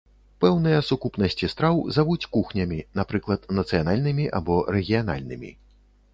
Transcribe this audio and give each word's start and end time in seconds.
Пэўныя 0.43 0.77
сукупнасці 0.87 1.49
страў 1.53 1.77
завуць 1.97 2.29
кухнямі, 2.39 2.79
напрыклад 3.01 3.47
нацыянальнымі 3.59 4.25
або 4.41 4.59
рэгіянальнымі. 4.79 5.55